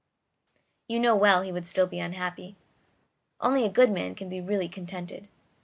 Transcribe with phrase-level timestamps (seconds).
[0.87, 2.55] You know well he would still be unhappy.
[3.39, 5.27] Only a good man can be really contented."